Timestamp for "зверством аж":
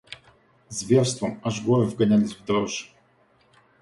0.69-1.61